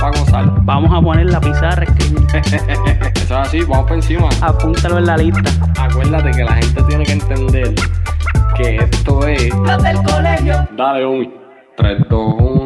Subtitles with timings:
[0.00, 0.64] Para pa gozar.
[0.64, 2.26] Vamos a poner la pizarra, escribir.
[2.34, 4.28] Eso es así, vamos por encima.
[4.40, 5.50] Apúntalo en la lista.
[5.78, 7.74] Acuérdate que la gente tiene que entender
[8.56, 9.54] que esto es.
[9.54, 10.68] Los del colegio.
[10.76, 11.30] Dale, homie.
[11.76, 12.65] 3, 2, 1.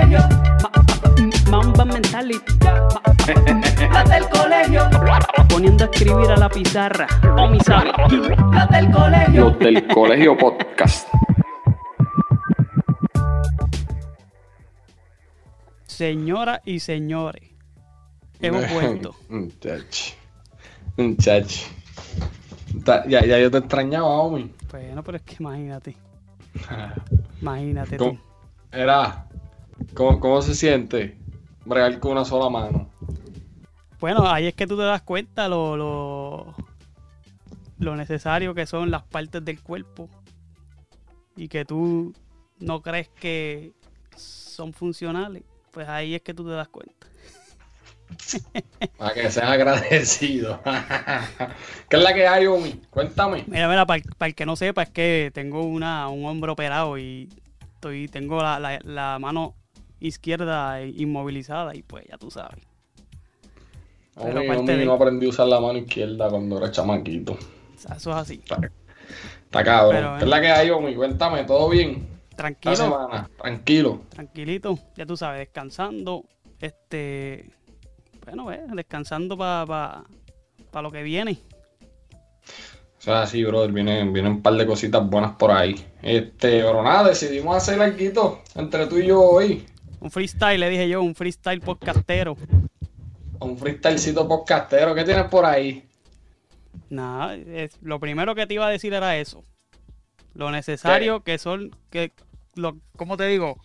[3.91, 4.89] Las del colegio.
[5.49, 7.07] Poniendo a escribir a la pizarra.
[7.37, 7.91] O mi sabe.
[8.53, 9.43] Las del colegio.
[9.49, 11.07] Los del colegio podcast.
[15.85, 17.49] Señoras y señores.
[18.39, 19.15] Hemos vuelto.
[19.29, 20.15] Muchacho.
[20.97, 21.67] Muchacho.
[23.07, 24.49] Ya, ya yo te extrañaba, homie.
[24.71, 25.95] Bueno, pero es que imagínate.
[27.41, 28.19] Imagínate ¿Cómo, tú.
[28.71, 29.25] era,
[29.93, 31.17] ¿cómo, ¿Cómo se siente
[31.65, 32.89] bregar con una sola mano?
[33.99, 36.55] Bueno, ahí es que tú te das cuenta lo, lo,
[37.79, 40.09] lo necesario que son las partes del cuerpo.
[41.35, 42.13] Y que tú
[42.59, 43.73] no crees que
[44.15, 45.43] son funcionales.
[45.71, 47.07] Pues ahí es que tú te das cuenta.
[48.97, 50.59] Para que seas agradecido.
[51.89, 52.79] ¿Qué es la que hay, homie?
[52.89, 53.43] Cuéntame.
[53.47, 57.29] Mira, mira, para, el que no sepa, es que tengo una, un hombro operado y
[57.75, 59.55] estoy, tengo la, la- la mano
[60.01, 62.59] izquierda inmovilizada y pues ya tú sabes.
[64.15, 67.37] Homie, de- no aprendí a usar la mano izquierda cuando era chamaquito.
[67.75, 68.33] Eso es así.
[68.43, 68.59] Está,
[69.45, 69.95] está cabrón.
[69.95, 70.95] Pero, ¿Qué es la que hay, homie?
[70.95, 72.07] Cuéntame, ¿todo bien?
[72.35, 74.01] Tranquilo, semana, tranquilo.
[74.09, 76.25] tranquilito, ya tú sabes, descansando,
[76.59, 77.49] este,
[78.25, 80.03] bueno, eh, descansando para
[80.81, 81.37] lo que viene.
[82.97, 85.75] O sea, sí, brother, vienen, vienen un par de cositas buenas por ahí.
[86.03, 89.65] Este, pero nada, decidimos hacer algo entre tú y yo hoy.
[90.01, 92.35] Un freestyle, le dije yo, un freestyle podcastero.
[93.39, 94.93] Un freestylecito podcastero.
[94.95, 95.87] ¿Qué tienes por ahí?
[96.89, 99.43] Nada, es- lo primero que te iba a decir era eso.
[100.33, 102.11] Lo necesario que son, que,
[102.55, 103.57] lo, ¿cómo te digo?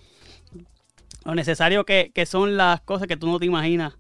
[1.25, 3.97] Lo necesario que, que son las cosas que tú no te imaginas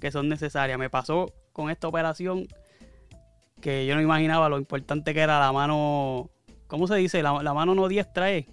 [0.00, 0.78] que son necesarias.
[0.78, 2.48] Me pasó con esta operación
[3.60, 6.30] que yo no imaginaba lo importante que era la mano,
[6.68, 7.22] ¿cómo se dice?
[7.22, 8.46] La, la mano no diestra es.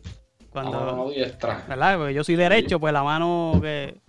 [0.61, 1.63] Cuando, La mano diestra.
[1.67, 1.97] ¿verdad?
[1.97, 3.99] Porque yo soy derecho, pues la mano que,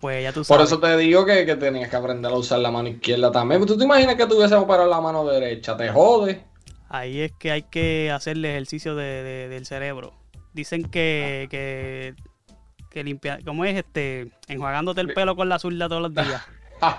[0.00, 0.66] pues ya tú Por sabes.
[0.68, 3.64] eso te digo que, que tenías que aprender a usar la mano izquierda también.
[3.66, 5.76] ¿Tú te imaginas que tuviese operado la mano derecha?
[5.76, 6.44] Te jode.
[6.88, 10.12] Ahí es que hay que hacerle ejercicio de- de- del cerebro.
[10.52, 12.14] Dicen que, que,
[12.90, 14.30] que limpiar, ¿cómo es este?
[14.48, 16.42] Enjuagándote el pelo con la zurda todos los días.
[16.82, 16.98] Ah,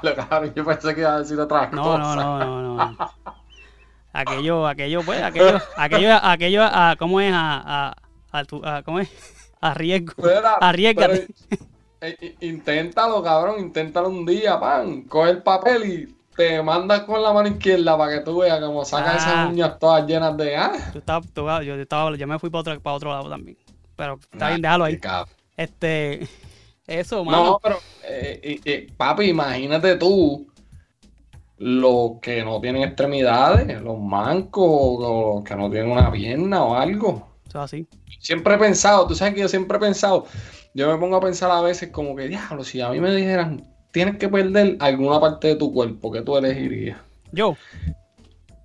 [0.55, 2.97] yo pensé que iba a decir otra No, no, no, no, no.
[4.13, 7.33] Aquello, aquello, pues, aquello, aquello, aquello, a, ¿cómo es?
[7.33, 7.95] A, a,
[8.31, 9.09] a tu- a- ¿cómo es?
[9.61, 10.13] A riesgo.
[10.59, 11.27] Arriesgate.
[12.01, 15.03] eh, eh, inténtalo, cabrón, inténtalo un día, pan.
[15.03, 18.83] Coge el papel y te mandas con la mano izquierda para que tú veas cómo
[18.85, 19.17] saca Ah.
[19.17, 20.71] esas uñas todas llenas de ah.
[20.93, 23.55] Yo estaba, tú- yo, estaba, yo me fui para otro, para otro lado también.
[23.95, 24.99] Pero está bien, déjalo ahí.
[25.57, 26.27] Este,
[26.87, 27.43] eso, mano.
[27.43, 27.75] No, pero,
[28.05, 30.47] eh, eh, eh, papi, imagínate tú
[31.57, 36.73] los que no tienen extremidades, los mancos, o los que no tienen una pierna o
[36.73, 37.27] algo.
[37.51, 37.87] Eso es así.
[38.21, 40.25] Siempre he pensado, tú sabes que yo siempre he pensado,
[40.73, 43.67] yo me pongo a pensar a veces como que, diablo, si a mí me dijeran,
[43.91, 46.97] tienes que perder alguna parte de tu cuerpo, ¿qué tú elegirías?
[47.33, 47.57] Yo,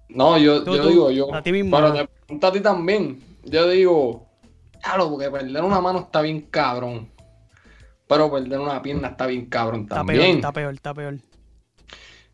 [0.08, 2.60] No, yo, Tú, yo tú, digo, yo, a ti mismo, pero te pregunto a ti
[2.60, 4.28] también, yo digo,
[4.84, 7.10] diablo, porque perder una mano está bien cabrón,
[8.06, 10.21] pero perder una pierna está bien cabrón está también.
[10.21, 11.18] peor, está peor, está peor.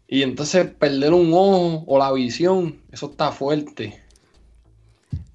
[0.06, 4.02] Y entonces perder un ojo o la visión, eso está fuerte.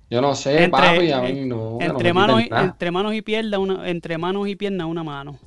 [0.10, 1.78] Yo no sé, Entre- papi, a mí no.
[1.82, 5.38] entre, manos y, entre manos y piernas, una, entre manos y piernas, una mano.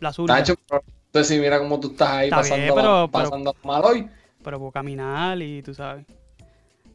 [0.00, 0.36] La zurda.
[0.36, 3.84] Tacho, pero entonces mira cómo tú estás ahí Está pasando, bien, pero- pero- pasando mal
[3.84, 4.08] hoy.
[4.44, 6.06] Pero puedo caminar y tú sabes.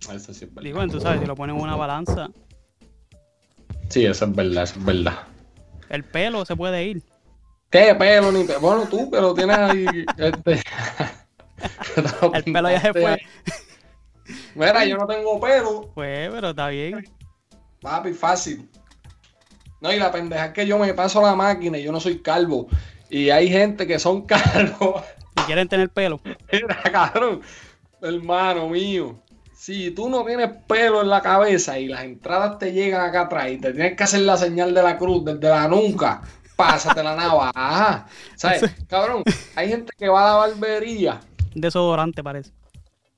[0.10, 0.62] Eso sí es verdad.
[0.64, 2.30] Digo, tú sabes, si lo pones en una balanza,
[3.90, 5.20] Sí, eso es verdad, eso es verdad.
[5.90, 7.02] el pelo se puede ir.
[7.70, 8.62] ¿Qué pelo ni pelo?
[8.62, 9.86] Bueno, tú, pero tienes ahí.
[10.18, 10.62] Este...
[12.34, 13.22] El pelo ya se fue.
[14.56, 15.92] Mira, yo no tengo pelo.
[15.94, 17.04] Pues, pero está bien.
[17.82, 18.70] Papi, fácil.
[19.82, 22.20] No, y la pendeja es que yo me paso la máquina y yo no soy
[22.20, 22.68] calvo.
[23.10, 25.04] Y hay gente que son calvos.
[25.38, 26.20] Si quieren tener pelo.
[26.52, 27.42] Mira, cabrón.
[28.02, 29.20] Hermano mío.
[29.54, 33.52] Si tú no tienes pelo en la cabeza y las entradas te llegan acá atrás
[33.52, 36.22] y te tienes que hacer la señal de la cruz desde la nuca,
[36.56, 38.08] pásate la navaja.
[38.36, 38.64] ¿Sabes?
[38.88, 39.24] Cabrón,
[39.56, 41.20] hay gente que va a la barbería.
[41.54, 42.52] Desodorante parece.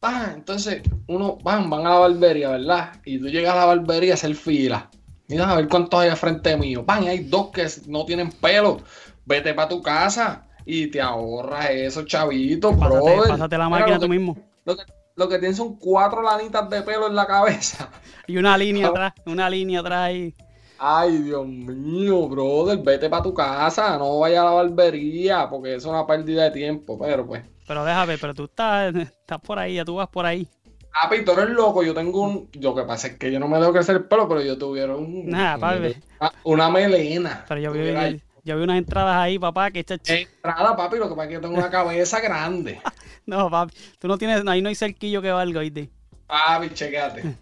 [0.06, 2.92] Ah, entonces, uno van, van a la barbería, ¿verdad?
[3.06, 4.90] Y tú llegas a la barbería a hacer fila.
[5.30, 6.84] Mira a ver cuántos hay al frente mío.
[6.86, 8.80] Van, hay dos que no tienen pelo.
[9.26, 13.30] Vete para tu casa y te ahorras esos chavitos, Pásate, brother.
[13.30, 14.38] pásate la Mira, máquina lo tú que- mismo.
[14.66, 14.84] Lo que,
[15.16, 17.90] lo que tienen son cuatro lanitas de pelo en la cabeza.
[18.28, 20.34] Y una línea atrás, una línea atrás ahí.
[20.80, 25.88] Ay, Dios mío, brother, vete para tu casa, no vaya a la barbería, porque eso
[25.90, 27.42] es una pérdida de tiempo, pero pues.
[27.68, 30.48] Pero déjame, pero tú estás, estás por ahí, ya tú vas por ahí.
[30.94, 32.50] Papi, tú eres loco, yo tengo un...
[32.60, 34.96] Lo que pasa es que yo no me dejo crecer el pelo, pero yo tuviera
[34.96, 35.28] un...
[35.28, 35.96] Nah, papi.
[36.20, 37.46] Una, una melena.
[37.48, 41.10] Pero yo vi, yo, yo vi unas entradas ahí, papá, que esta Entrada, papi, lo
[41.10, 42.82] que pasa es que yo tengo una cabeza grande.
[43.26, 45.90] No, papi, tú no tienes, ahí no hay cerquillo que valga, ¿oíste?
[46.28, 47.38] Papi, chequéate.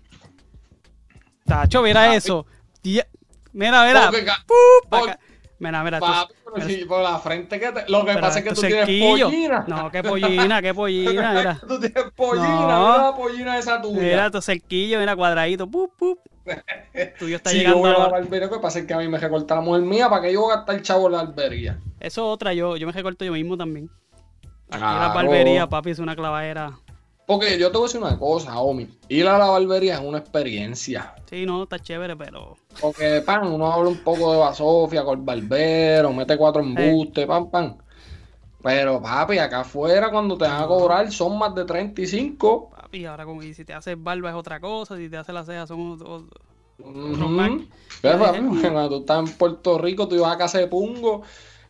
[1.44, 2.46] Tacho, mira eso.
[2.84, 4.12] Mira, mira.
[4.88, 5.18] Porque,
[5.62, 6.00] Mira, mira.
[6.00, 7.86] tú- papi, pero si por la frente que te...
[7.88, 9.64] Lo que pasa es que tú tienes pollina.
[9.68, 11.60] No, qué pollina, qué pollina, mira.
[11.68, 12.92] Tú tienes pollina, No.
[12.92, 14.02] mira la pollina esa tuya.
[14.02, 15.68] Mira tu cerquillo, mira cuadradito.
[15.68, 16.20] ¡pup, pup!
[17.20, 18.98] Tuyo está Si yo llegando voy a la barbería, lo que pasa es que a
[18.98, 21.24] mí me recorta la mujer mía para que yo voy a gastar chavo en la
[21.26, 21.78] barbería.
[22.00, 23.88] Eso otra, yo, yo me recorto yo mismo también.
[24.72, 25.14] Aquí la Claro.
[25.14, 26.72] barbería, papi, es una clavadera.
[27.26, 28.88] Porque yo te voy a decir una cosa, Omi.
[29.08, 31.14] Ir a la barbería es una experiencia.
[31.30, 32.58] Sí, no, está chévere, pero.
[32.80, 37.50] Porque, pan, uno habla un poco de basofia con el barbero, mete cuatro embustes, pam,
[37.50, 37.78] pam.
[38.62, 42.70] Pero, papi, acá afuera cuando te van a cobrar son más de 35.
[42.76, 45.46] Papi, ahora como y si te haces barba es otra cosa, si te haces las
[45.46, 46.26] cejas son otro-
[46.80, 47.28] Ujú.
[47.30, 47.52] Mac.
[48.02, 51.22] Pero, papi, cuando tú estás en Puerto Rico, tú ibas a casa de Pungo.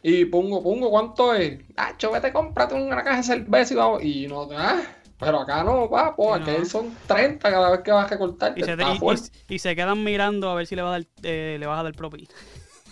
[0.04, 1.60] Y Pungo, Pungo, ¿cuánto es?
[1.76, 4.04] Tacho, vete, cómprate una caja de cerveza y vamos.
[4.04, 4.82] Y no, ah,
[5.22, 6.66] pero acá no, papo, Sí, aquí no.
[6.66, 8.60] son 30 cada vez que vas a recortarte.
[8.60, 11.66] Y se, y- y- quedan mirando a ver si le vas a dar, eh, le
[11.68, 12.28] vas a dar propina.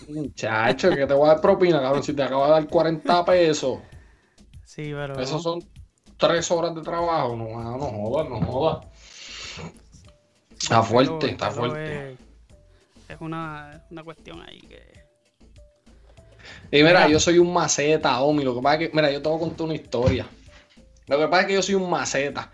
[0.08, 2.04] Muchacho, que te voy a dar propina, cabrón.
[2.04, 3.80] Si te acabo de dar 40 pesos,
[4.64, 5.20] Sí, pero.
[5.20, 5.60] esos son
[6.18, 7.36] 3 horas de trabajo.
[7.36, 8.86] No, no jodas, no jodas.
[10.52, 12.12] Está fuerte, está fuerte.
[12.14, 12.20] Es,
[13.10, 15.00] es una, una cuestión ahí que.
[16.72, 17.08] Y mira, Mira.
[17.08, 18.44] yo soy un maceta, Omi.
[18.44, 20.28] Lo que pasa es que, mira, yo te voy a contar una historia.
[21.09, 22.51] Lo que pasa es que yo soy un maceta.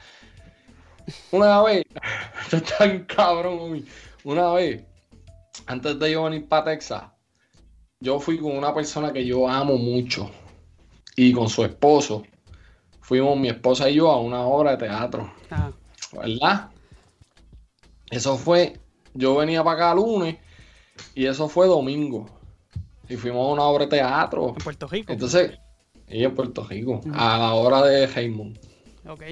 [1.31, 1.83] Una vez,
[2.43, 3.85] esto está bien cabrón.
[4.23, 4.83] Una vez,
[5.67, 7.03] antes de yo venir para Texas,
[7.99, 10.31] yo fui con una persona que yo amo mucho.
[11.17, 12.23] Y con su esposo.
[13.01, 15.31] Fuimos mi esposa y yo a una obra de teatro.
[15.49, 15.71] Ajá.
[16.11, 16.69] ¿verdad?
[18.09, 18.79] Eso fue,
[19.13, 20.37] yo venía para acá lunes
[21.13, 22.25] y eso fue domingo.
[23.07, 24.49] Y fuimos a una obra de teatro.
[24.49, 25.13] En Puerto Rico.
[25.13, 25.59] Entonces,
[26.09, 28.57] y en Puerto Rico, a la hora de Raymond.
[29.07, 29.23] Ok.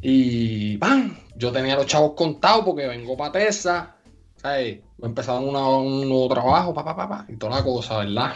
[0.00, 1.16] Y ¡pam!
[1.36, 3.88] Yo tenía los chavos contados porque vengo para Texas.
[4.36, 4.80] ¿sabes?
[5.00, 8.32] Empezaron una- un nuevo trabajo, pa, pa, pa, pa, y toda la cosa, ¿verdad?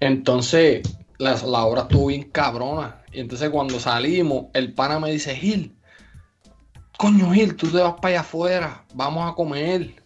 [0.00, 0.82] Entonces,
[1.18, 3.02] la, la obra estuvo bien cabrona.
[3.12, 5.76] Y entonces cuando salimos, el pana me dice, Gil,
[6.98, 10.02] coño Gil, tú te vas para allá afuera, vamos a comer.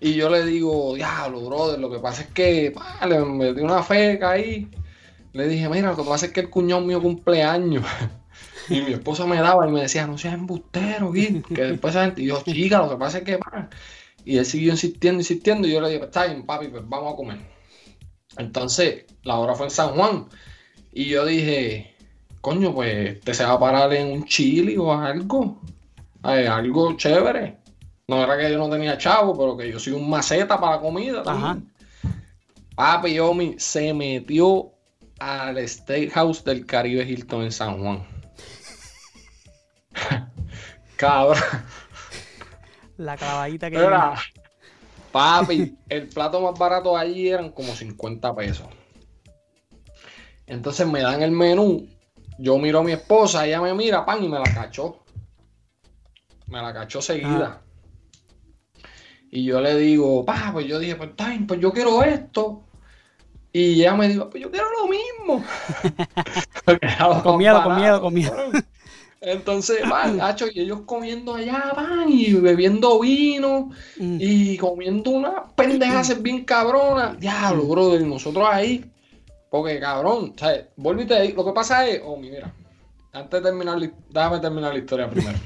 [0.00, 3.82] Y yo le digo, diablo, brother, lo que pasa es que pa, le metí una
[3.82, 4.68] feca ahí.
[5.32, 7.84] Le dije, mira, lo que pasa es que el cuñón mío cumpleaños.
[8.68, 12.04] Y mi esposa me daba y me decía, no seas embustero, Gil, que después esa
[12.06, 13.70] gente, y chica, lo que pasa es que, pa".
[14.24, 17.16] y él siguió insistiendo, insistiendo, y yo le dije, está bien, papi, pues vamos a
[17.16, 17.38] comer.
[18.38, 20.26] Entonces, la hora fue en San Juan,
[20.92, 21.94] y yo dije,
[22.40, 25.60] coño, pues, te se va a parar en un chili o algo,
[26.22, 27.56] Ay, algo chévere.
[28.08, 30.80] No era que yo no tenía chavo, pero que yo soy un maceta para la
[30.80, 31.22] comida.
[31.24, 31.72] también.
[32.76, 34.70] Papi Yomi se metió
[35.18, 38.06] al Steakhouse del Caribe Hilton en San Juan.
[40.96, 41.42] Cabrón.
[42.98, 43.76] La clavadita que.
[43.76, 44.14] Era,
[45.10, 48.68] papi, el plato más barato allí eran como 50 pesos.
[50.46, 51.88] Entonces me dan el menú.
[52.38, 55.02] Yo miro a mi esposa, ella me mira, pan, y me la cachó.
[56.46, 57.62] Me la cachó seguida.
[59.30, 62.62] Y yo le digo, pa, pues yo dije, pues bien, pues yo quiero esto.
[63.52, 65.44] Y ella me dijo, pues yo quiero lo mismo.
[67.22, 68.36] Con miedo, con miedo, con miedo.
[69.20, 74.18] Entonces, van, hacho, y ellos comiendo allá, van, y bebiendo vino, Mm.
[74.20, 77.18] y comiendo unas pendejas bien cabronas.
[77.18, 78.84] Diablo, brother, y nosotros ahí,
[79.50, 80.66] porque cabrón, ¿sabes?
[80.76, 82.52] Vuelvo y te digo, lo que pasa es, oh, mira,
[83.12, 83.78] antes de terminar,
[84.10, 85.38] déjame terminar la historia primero.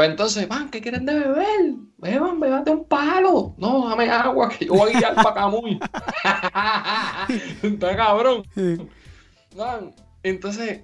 [0.00, 1.74] Pues entonces, van, ¿qué quieren de beber?
[1.98, 3.54] Beban, bebate un palo.
[3.58, 5.78] No, dame agua, que yo voy a guiar para Camuy.
[7.62, 8.42] Está cabrón.
[10.22, 10.80] Entonces,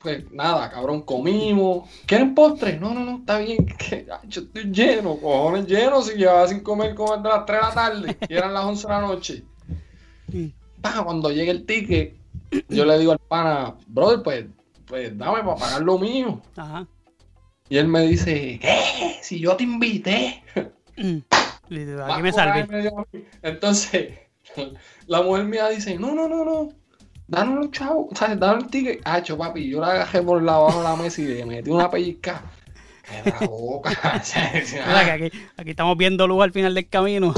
[0.00, 1.86] pues nada, cabrón, comimos.
[2.06, 2.78] ¿Quieren postre?
[2.78, 3.66] No, no, no, está bien.
[3.78, 6.00] Que, yo estoy lleno, cojones lleno.
[6.00, 8.86] Si llevaba sin comer como desde las 3 de la tarde y eran las 11
[8.86, 9.44] de la noche.
[10.80, 12.16] Pa, cuando llegue el ticket,
[12.70, 14.46] yo le digo al pana, brother, pues,
[14.86, 16.40] pues dame para pagar lo mío.
[16.56, 16.86] Ajá.
[17.68, 19.16] Y él me dice, ¿qué?
[19.20, 20.42] Si yo te invité.
[20.96, 23.24] Más Aquí me mí.
[23.42, 24.14] Entonces,
[25.06, 26.68] la mujer mía dice, no, no, no, no.
[27.26, 28.40] Danos un chavo, ¿sabes?
[28.40, 29.00] Danos el ticket.
[29.04, 31.90] Hacho, papi, yo la agarré por la abajo de la mesa y le metí una
[31.90, 32.42] pellizca.
[33.02, 33.90] ¡Qué la boca!
[35.12, 37.34] Aquí, aquí estamos viendo luz al final del camino.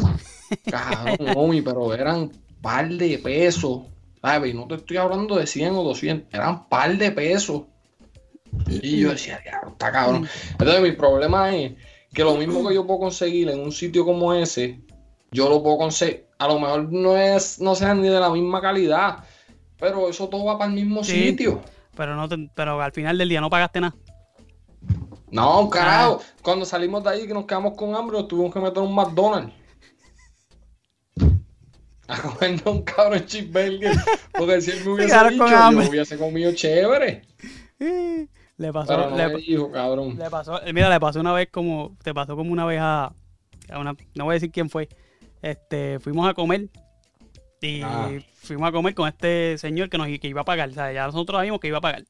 [0.71, 3.83] Cabrón, homie, pero eran par de pesos.
[4.23, 4.53] ¿Sabes?
[4.53, 7.63] Y no te estoy hablando de 100 o 200, eran par de pesos.
[8.69, 10.29] Y yo decía, está cabrón.
[10.53, 11.73] Entonces, mi problema es
[12.13, 14.81] que lo mismo que yo puedo conseguir en un sitio como ese,
[15.31, 16.27] yo lo puedo conseguir.
[16.39, 19.19] A lo mejor no es, no sean ni de la misma calidad,
[19.79, 21.29] pero eso todo va para el mismo Sí.
[21.29, 21.61] sitio.
[21.97, 23.95] Pero no te- pero al final del día no pagaste nada.
[25.31, 26.23] No, carajo.
[26.43, 29.53] Cuando salimos de ahí que nos quedamos con hambre, nos tuvimos que meter un McDonald's.
[32.09, 33.93] A comernos un cabrón cheeseburger.
[34.33, 37.23] Porque si él me hubiese dicho, yo hubiese comido chévere.
[38.61, 40.19] Le pasó, Pero no le, me dijo, cabrón.
[40.19, 43.07] le pasó, mira, le pasó una vez como, te pasó como una vez a,
[43.71, 44.87] a una, no voy a decir quién fue.
[45.41, 46.69] Este, fuimos a comer
[47.63, 48.11] y Ah.
[48.35, 50.69] fuimos a comer con este señor que nos que iba a pagar.
[50.69, 52.05] O sea, ya nosotros sabíamos que iba a pagar.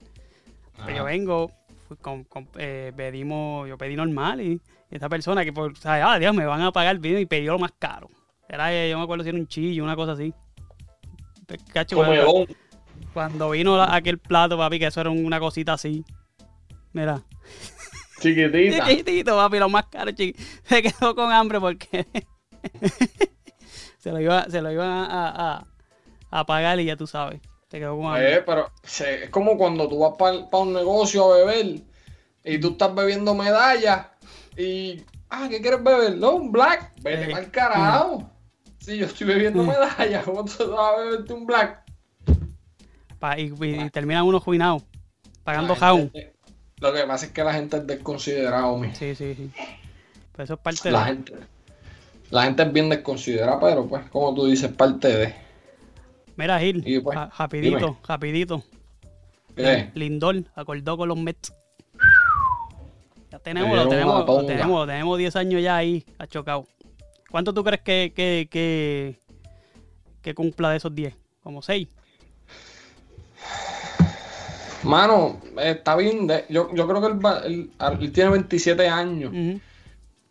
[0.79, 1.05] Pero yo Ajá.
[1.05, 1.53] vengo,
[2.01, 6.13] con- con- eh, pedimos, yo pedí normal y, y esta persona que por, o sea,
[6.13, 8.09] ah, Dios, me van a pagar vino y pidió lo más caro.
[8.49, 10.35] Era, eh, yo me acuerdo si era un chillo, una cosa así.
[11.73, 11.97] Cacho,
[13.15, 16.05] cuando, vino la- aquel plato, papi, que eso era una cosita así.
[16.93, 17.23] Mira,
[18.21, 18.87] Chiquitita.
[18.87, 22.07] chiquitito, papi, lo más caro, chiqui- Se quedó con hambre porque
[23.99, 25.29] se lo iba, se lo iban a,
[25.59, 25.67] a,
[26.31, 27.41] a- pagar y ya tú sabes.
[27.71, 28.37] Se quedó con hambre.
[28.37, 31.81] Eh, pero se- es como cuando tú vas para un negocio a beber
[32.45, 34.07] y tú estás bebiendo medallas
[34.57, 36.17] y, ah, ¿qué quieres beber?
[36.17, 36.93] No, un black.
[37.03, 38.31] Vete Eh, el carajo.
[38.79, 41.85] Si yo estoy bebiendo medallas, ¿cómo tú vas a beberte un black?
[43.19, 44.83] Pa- y, y- y terminan unos juinados
[45.45, 46.01] pagando La jaun.
[46.11, 46.35] gente-
[46.81, 48.95] Lo que pasa es que la gente es desconsiderada, mi.
[48.95, 49.51] Sí, sí, sí.
[50.33, 51.07] Pero eso es parte La de.
[51.07, 51.35] gente,
[52.31, 55.35] la gente es bien desconsiderada, pero pues, como tú dices, parte de.
[56.37, 57.97] Mira, Gil, Y pues, ra- rapidito, dime.
[58.07, 58.65] rapidito.
[59.55, 59.91] ¿Qué?
[59.95, 61.53] Lindor acordó con los Mets.
[63.31, 66.67] Ya tenemos, lo tenemos, lo tenemos, tenemos 10 años ya ahí, ha chocado.
[67.31, 69.17] ¿Cuánto tú crees que, que, que,
[70.23, 71.15] que cumpla de esos 10?
[71.43, 71.89] ¿Como 6?
[74.85, 76.27] Mano, está bien.
[76.27, 77.71] de- yo, yo creo que él, va- él-
[78.01, 79.33] él tiene 27 años.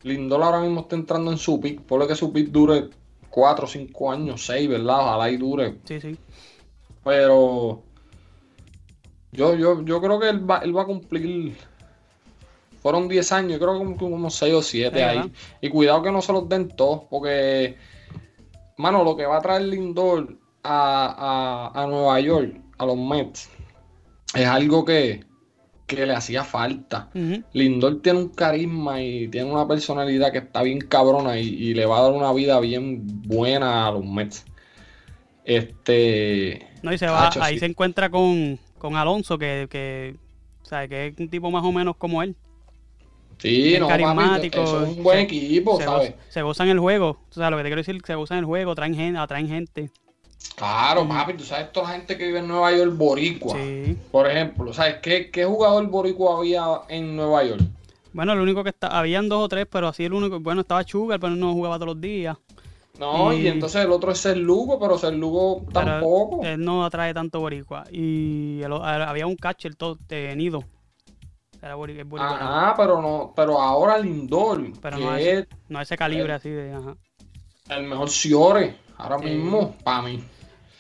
[0.04, 1.82] Lindor ahora mismo está entrando en su pick.
[1.82, 2.90] Por lo que su pick dure
[3.30, 5.00] 4 o 5 años, 6, ¿verdad?
[5.02, 5.76] Ojalá y dure.
[5.86, 6.18] Sí, sí.
[7.04, 7.84] Pero
[9.32, 11.56] yo, yo, yo creo que él va, él va a cumplir.
[12.82, 15.18] Fueron 10 años, yo creo que cumplió como 6 o 7 Sí, ahí.
[15.18, 15.32] ¿verdad?
[15.62, 17.76] Y cuidado que no se los den todos, porque,
[18.78, 23.50] mano, lo que va a traer Lindor a, a, a Nueva York, a los Mets,
[24.36, 25.24] es algo que,
[25.88, 27.10] que le hacía falta.
[27.54, 31.86] Lindor tiene un carisma y tiene una personalidad que está bien cabrona y, y le
[31.86, 34.46] va a dar una vida bien buena a los Mets.
[35.46, 36.68] Este.
[36.84, 40.16] No, y se va, ahí se encuentra con, con Alonso, que, que,
[40.62, 42.36] o sea, que es un tipo más o menos como él.
[43.40, 46.10] Sí, no, carismático, eso es un buen se- equipo, se, ¿sabes?
[46.12, 47.20] goza- se gozan el juego.
[47.30, 49.92] O sea, lo que te quiero decir, se gozan el juego, traen gente, atraen gente.
[50.56, 53.56] Claro, papi, tú sabes toda la gente que vive en Nueva York, Boricua.
[53.56, 53.98] Sí.
[54.12, 57.62] Por ejemplo, ¿sabes qué, qué jugador Boricua había en Nueva York?
[58.12, 60.84] Bueno, lo único que está, habían dos o tres, pero así el único, bueno, estaba
[60.84, 62.36] Sugar, pero no jugaba todos los días.
[63.00, 66.42] No, y, Y- entonces el otro es el Lugo, pero el Lugo Pero tampoco.
[66.44, 67.86] él no atrae tanto boricua.
[67.92, 70.64] Y el había un catcher todo tenido.
[71.62, 72.36] Era bori- es boricua.
[72.36, 76.50] Ajá, pero no, pero ahora Lindor, Pero que no es es, no ese calibre así
[76.50, 76.96] de, ajá.
[77.70, 79.26] el mejor Ciore, ahora Sí.
[79.26, 80.24] mismo, para mí.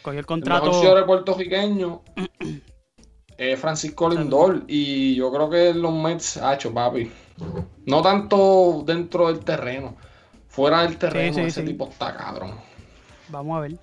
[0.03, 0.65] Cogió el El contrato.
[0.67, 2.01] mejor Ciore puertorriqueño
[3.37, 4.63] es Francisco Lindor.
[4.67, 7.11] Y yo creo que los Mets, ha hecho papi.
[7.85, 9.95] No tanto dentro del terreno.
[10.47, 12.55] Fuera del terreno, sí, ese tipo está cabrón.
[13.29, 13.79] Vamos a ver.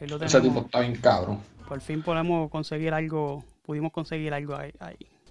[0.00, 1.40] Ahí lo Ese tipo está bien cabrón.
[1.68, 3.44] Por fin podemos conseguir algo.
[3.64, 4.72] Pudimos conseguir algo ahí.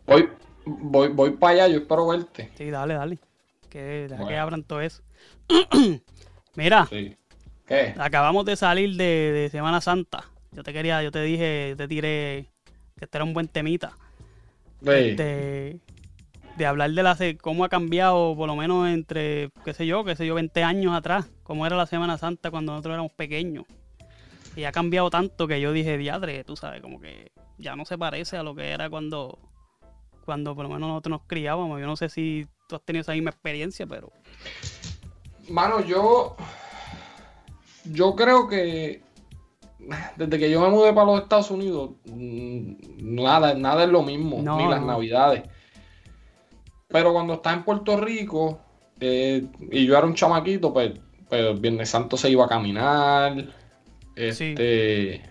[0.06, 0.30] Voy,
[0.66, 2.52] voy, voy para allá, yo espero verte.
[2.58, 3.18] Sí, dale, dale.
[3.70, 4.42] Que, deja que Bueno.
[4.42, 5.02] abran todo eso.
[6.56, 7.16] Mira, Sí.
[7.68, 7.94] ¿Qué?
[7.98, 10.26] acabamos de salir de, de Semana Santa.
[10.52, 12.48] Yo te quería, yo te dije, yo te tiré
[12.98, 13.92] que este era un buen temita.
[14.82, 15.80] Este,
[16.58, 20.16] de hablar de la cómo ha cambiado, por lo menos entre, qué sé yo, qué
[20.16, 23.66] sé yo, 20 años atrás, cómo era la Semana Santa cuando nosotros éramos pequeños.
[24.56, 27.98] Y ha cambiado tanto que yo dije, diadre, tú sabes, como que ya no se
[27.98, 29.38] parece a lo que era cuando,
[30.26, 31.80] cuando por lo menos nosotros nos criábamos.
[31.80, 34.12] Yo no sé si tú has tenido esa misma experiencia, pero...
[35.50, 36.36] Mano, yo...
[37.92, 39.02] Yo creo que
[40.16, 44.38] desde que yo me mudé para los Estados Unidos, mm, nada, nada es lo mismo,
[44.38, 45.44] ni las navidades.
[46.88, 48.60] Pero cuando estaba en Puerto Rico
[49.00, 50.94] eh, y yo era un chamaquito, pues,
[51.30, 53.46] pues Viernes Santo se iba a caminar.
[54.16, 55.22] Este,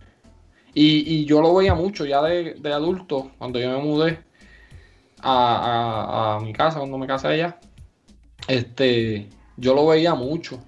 [0.74, 4.20] y, yo lo veía mucho ya de, adulto, cuando yo me mudé
[5.22, 7.58] a, mi casa, cuando me casé allá.
[8.46, 10.60] Este, yo lo veía mucho.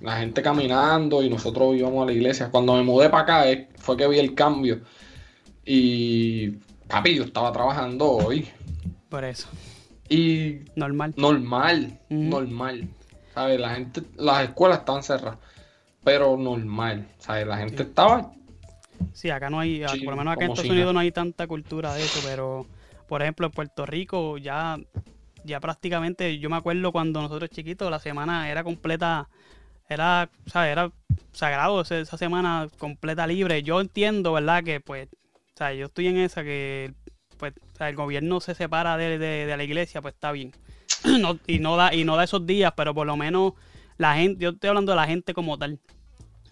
[0.00, 2.50] La gente caminando y nosotros íbamos a la iglesia.
[2.50, 4.80] Cuando me mudé para acá eh, fue que vi el cambio.
[5.64, 6.50] Y
[6.88, 8.48] papi, yo estaba trabajando hoy.
[9.08, 9.48] Por eso.
[10.08, 11.14] Y normal.
[11.16, 12.88] Normal, normal.
[13.34, 13.60] ¿Sabes?
[13.60, 15.38] La gente, las escuelas estaban cerradas,
[16.04, 17.08] pero normal.
[17.18, 17.46] ¿Sabes?
[17.46, 18.32] La gente estaba.
[19.12, 21.94] Sí, acá no hay, por lo menos acá en Estados Unidos no hay tanta cultura
[21.94, 22.66] de eso, pero
[23.08, 24.78] por ejemplo en Puerto Rico ya,
[25.44, 29.28] ya prácticamente, yo me acuerdo cuando nosotros chiquitos la semana era completa,
[29.88, 30.72] era, ¿sabes?
[30.72, 30.90] Era
[31.32, 33.62] sagrado esa semana completa libre.
[33.62, 34.64] Yo entiendo, ¿verdad?
[34.64, 35.08] Que pues,
[35.54, 36.92] o sea, yo estoy en esa que
[37.36, 40.52] pues el gobierno se separa de, la iglesia, pues está bien.
[41.46, 43.52] y no da y no da esos días, pero por lo menos
[43.98, 45.78] la gente, yo estoy hablando de la gente como tal.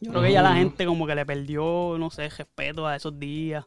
[0.01, 3.19] Yo creo que ya la gente como que le perdió, no sé, respeto a esos
[3.19, 3.65] días.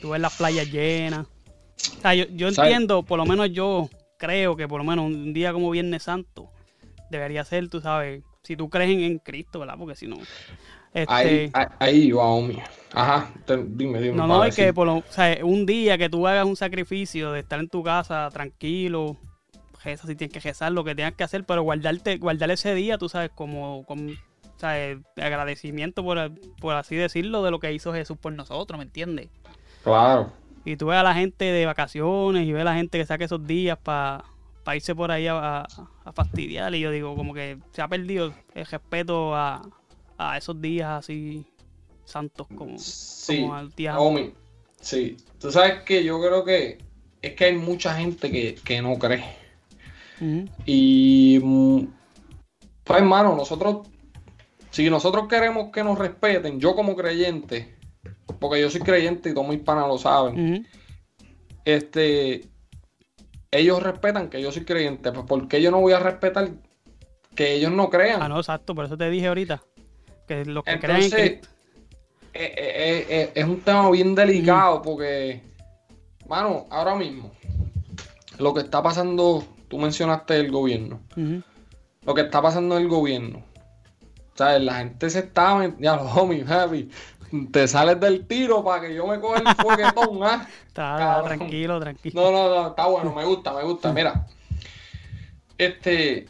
[0.00, 1.26] Tú ves las playas llenas.
[1.26, 3.88] O sea, yo, yo entiendo, por lo menos yo
[4.18, 6.50] creo que por lo menos un día como Viernes Santo
[7.10, 9.74] debería ser, tú sabes, si tú crees en, Cristo, ¿verdad?
[9.78, 10.16] Porque si no...
[10.92, 11.50] Este...
[11.52, 12.50] Ahí, ahí, wow,
[12.92, 14.16] Ajá, dime, dime.
[14.16, 17.30] No, no, es que por lo, o sea, un día que tú hagas un sacrificio
[17.30, 19.16] de estar en tu casa tranquilo,
[19.84, 22.98] reza si tienes que rezar, lo que tengas que hacer, pero guardarte, guardar ese día,
[22.98, 24.10] tú sabes, como, como
[25.16, 29.28] agradecimiento, por, por así decirlo, de lo que hizo Jesús por nosotros, ¿me entiendes?
[29.84, 30.32] Claro.
[30.64, 33.24] Y tú ves a la gente de vacaciones y ves a la gente que saque
[33.24, 34.24] esos días para
[34.74, 35.66] irse por ahí a,
[36.04, 36.74] a, fastidiar.
[36.74, 39.62] Y yo digo, como que se ha perdido el respeto a,
[40.18, 41.46] a esos días así
[42.04, 43.96] santos como, sí, el día.
[44.80, 46.78] sí, tú sabes que yo creo que
[47.22, 49.24] es que hay mucha gente que, no cree.
[50.66, 51.84] Y mm,
[52.84, 53.88] pues hermano, nosotros,
[54.70, 57.74] si nosotros queremos que nos respeten, yo como creyente,
[58.38, 60.66] porque yo soy creyente y todos mis panas lo saben,
[61.64, 62.42] este,
[63.50, 66.50] ellos respetan que yo soy creyente, pues ¿por qué yo no voy a respetar
[67.34, 68.22] que ellos no crean?
[68.22, 69.62] Ah, no, exacto, por eso te dije ahorita.
[70.26, 71.40] Que lo que Entonces, eh,
[72.32, 74.82] eh, eh, es un tema bien delicado mm.
[74.82, 75.42] porque,
[76.28, 77.32] mano, ahora mismo,
[78.38, 81.00] lo que está pasando, tú mencionaste el gobierno,
[82.04, 83.42] lo que está pasando en el gobierno,
[84.34, 84.62] ¿sabes?
[84.62, 86.88] La gente se está, ya los homies, happy,
[87.52, 90.48] te sales del tiro para que yo me coja el foguetón, ¿ah?
[90.66, 92.20] Está tranquilo, tranquilo.
[92.20, 93.92] No, no, no, está bueno, me gusta, me gusta.
[93.92, 94.26] Mira,
[95.58, 96.26] este,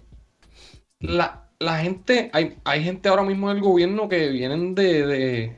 [1.00, 5.56] la, la gente, hay, hay gente ahora mismo del gobierno que vienen de,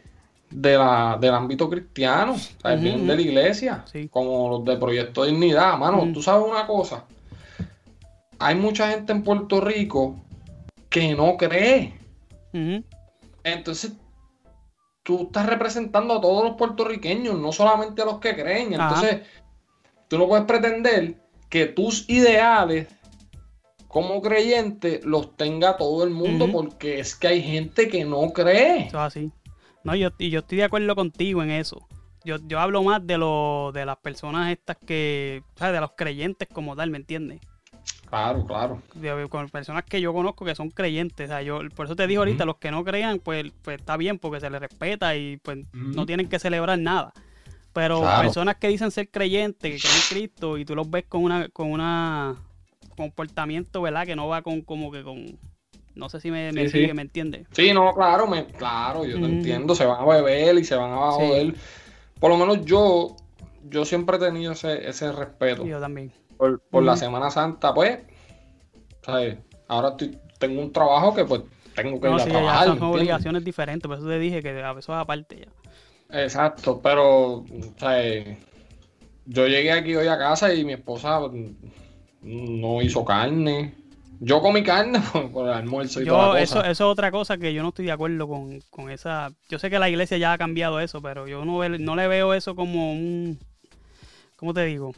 [0.50, 5.78] de, la, del ámbito cristiano, vienen de la iglesia, como los de Proyecto Dignidad.
[5.78, 7.04] Mano, tú sabes una cosa,
[8.38, 10.16] hay mucha gente en Puerto Rico
[10.88, 11.94] que no cree.
[13.44, 13.92] Entonces,
[15.02, 18.74] tú estás representando a todos los puertorriqueños, no solamente a los que creen.
[18.74, 19.22] Entonces,
[20.08, 22.88] tú no puedes pretender que tus ideales
[23.88, 28.86] como creyente los tenga todo el mundo porque es que hay gente que no cree.
[28.86, 29.30] Eso así.
[29.84, 31.86] No, yo, y yo estoy de acuerdo contigo en eso.
[32.24, 35.90] Yo, yo hablo más de lo, de las personas estas que, o sea, de los
[35.96, 37.40] creyentes como tal, ¿me entiendes?
[38.12, 38.82] Claro, claro.
[39.30, 41.30] con personas que yo conozco que son creyentes.
[41.30, 43.96] O sea, yo, por eso te digo ahorita, los que no crean, pues, pues está
[43.96, 47.14] bien, porque se les respeta y pues no tienen que celebrar nada.
[47.72, 51.24] Pero personas que dicen ser creyentes, que creen en Cristo, y tú los ves con
[51.24, 52.36] una, con una
[52.98, 54.04] comportamiento, ¿verdad?
[54.04, 55.38] Que no va con como que con...
[55.94, 57.46] No sé si me, me sigue, ¿me entiendes?
[57.52, 59.74] Sí, no, claro, me, claro, yo te entiendo.
[59.74, 61.54] Se van a beber y se van a joder.
[62.20, 63.16] Por lo menos yo,
[63.70, 65.64] yo siempre he tenido ese, ese respeto.
[65.64, 66.12] Yo también.
[66.70, 68.00] Por, la Semana Santa, pues,
[69.02, 69.38] ¿sabes?
[69.68, 71.42] Ahora estoy, tengo un trabajo que pues
[71.76, 72.66] tengo que ir a trabajar.
[72.66, 76.22] son obligaciones diferentes, por eso te dije que a veces aparte ya.
[76.24, 77.44] Exacto, pero,
[77.76, 78.38] ¿sabes?
[79.24, 81.20] Yo llegué aquí hoy a casa y mi esposa
[82.22, 83.74] no hizo carne.
[84.18, 85.00] Yo comí carne
[85.32, 87.92] por el almuerzo y yo, Eso, eso es otra cosa que yo no estoy de
[87.92, 89.30] acuerdo con, esa.
[89.48, 92.34] Yo sé que la iglesia ya ha cambiado eso, pero yo no, no le veo
[92.34, 93.38] eso como un.
[94.36, 94.92] ¿Cómo te digo?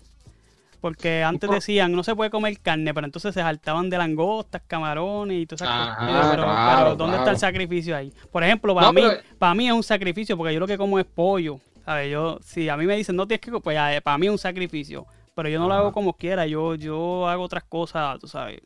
[0.84, 5.38] Porque antes decían, no se puede comer carne, pero entonces se saltaban de langostas, camarones
[5.40, 6.26] y todas esas Ajá, cosas.
[6.32, 8.12] Pero, claro, pero ¿dónde está el sacrificio ahí?
[8.30, 10.76] Por ejemplo, para, No, mí, pero- para mí es un sacrificio, porque yo lo que
[10.76, 11.58] como es pollo.
[11.86, 12.12] ¿sabes?
[12.12, 14.32] Yo, si a mí me dicen, no tienes que comer, pues ya, para mí es
[14.32, 15.06] un sacrificio.
[15.34, 18.60] Pero yo no lo hago como quiera, yo, yo hago otras cosas, tú sabes.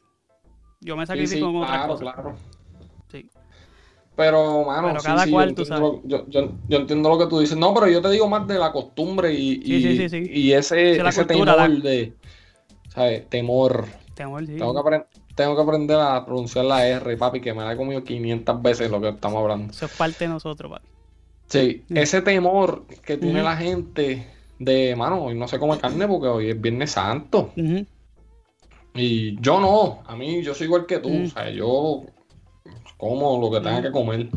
[0.80, 2.14] Yo me Sí, sacrifico sí, con otras claro, cosas.
[2.14, 2.34] claro.
[3.12, 3.30] Sí.
[4.18, 7.18] Pero, mano, Pero sí, cada sí, cual, yo, tú entiendo, yo, yo- yo entiendo lo
[7.18, 7.56] que tú dices.
[7.56, 11.24] No, pero yo te digo más de la costumbre y, y, Sí, ese, ese cultura,
[11.24, 12.12] temor la- de,
[12.88, 13.28] ¿sabes?
[13.28, 13.84] Temor.
[14.14, 14.56] Temor, sí.
[14.56, 15.04] Tengo que,
[15.36, 18.90] tengo que aprender a pronunciar la R, papi, que me la he comido 500 veces
[18.90, 19.72] lo que estamos hablando.
[19.72, 20.88] Eso es parte de nosotros, papi.
[21.48, 24.26] Sí, ese temor que tiene la gente
[24.58, 27.52] de, mano, hoy no se come carne porque hoy es Viernes Santo.
[28.94, 31.24] Y yo no, a mí yo soy igual que tú, Mm.
[31.26, 32.02] o sea, yo
[32.96, 34.28] como lo que tenga que comer.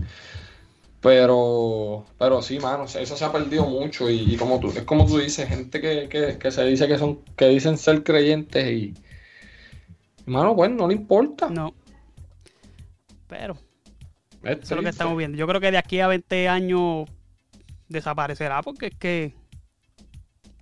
[1.00, 5.06] Pero, pero sí, mano, eso se ha perdido mucho y, y como tú, es como
[5.08, 8.94] tú dices, gente que, que, que se dice que son, que dicen ser creyentes y,
[10.26, 11.50] mano, pues no le importa.
[11.50, 11.74] No.
[13.28, 13.58] Pero,
[14.44, 15.38] Es eso es lo que estamos viendo.
[15.38, 17.10] Yo creo que de aquí a 20 años
[17.88, 19.36] desaparecerá porque es que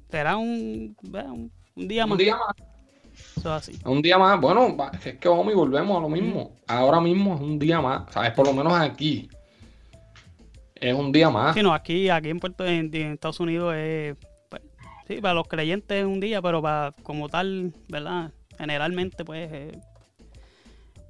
[0.10, 2.18] será un, un, un día Un más.
[2.18, 2.56] día más,
[3.40, 3.80] Eso es así.
[3.86, 6.58] un día más, bueno, es que vamos y volvemos a lo mismo.
[6.68, 8.32] Ahora mismo es un día más, ¿sabes?
[8.32, 9.30] Por lo menos aquí.
[10.76, 11.56] Es un día más.
[11.56, 14.16] Sí, no, aquí, aquí en Puerto en, en Estados Unidos es
[14.50, 14.62] pues,
[15.08, 18.32] sí, para los creyentes es un día, pero para como tal, ¿verdad?
[18.58, 19.50] Generalmente, pues.
[19.52, 19.80] eh,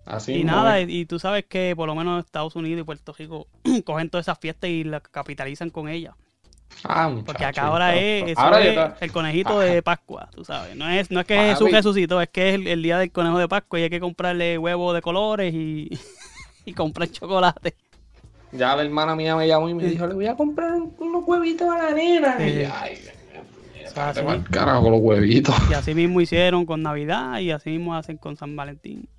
[0.05, 3.13] Así y nada, y, y tú sabes que por lo menos Estados Unidos y Puerto
[3.13, 3.45] Rico
[3.85, 6.15] cogen todas esas fiestas y las capitalizan con ellas.
[6.83, 10.45] Ah, Porque acá ahora es, eso ahora es ya está- el conejito de Pascua, tú
[10.45, 10.75] sabes.
[10.75, 11.49] No es, no es que Papi.
[11.49, 13.99] Jesús resucitó, es que es el, el día del conejo de Pascua y hay que
[13.99, 15.89] comprarle huevos de colores y,
[16.65, 17.75] y comprar chocolate.
[18.51, 21.23] Ya la hermana mía me llamó y me dijo, le voy a comprar un- unos
[21.27, 22.37] huevitos a la nena.
[22.37, 22.43] Sí.
[22.43, 22.97] Y, ay,
[24.13, 25.55] te va el carajo con los huevitos.
[25.69, 29.09] Y así mismo hicieron con Navidad y así mismo hacen con San Valentín.